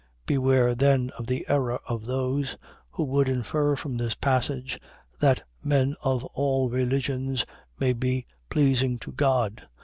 [0.25, 2.57] Beware then of the error of those,
[2.89, 4.79] who would infer from this passage,
[5.19, 7.45] that men of all religions
[7.79, 9.67] may be pleasing to God.